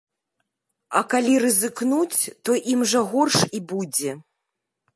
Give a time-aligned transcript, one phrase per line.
[0.99, 2.19] А калі рызыкнуць,
[2.49, 4.11] то ім жа горш і будзе.